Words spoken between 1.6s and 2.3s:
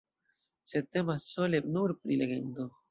nur pri